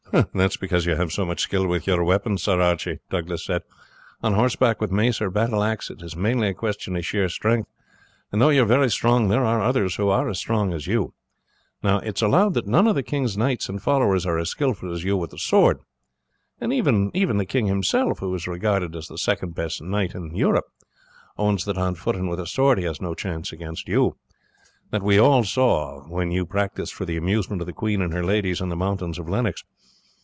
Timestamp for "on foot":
21.77-22.17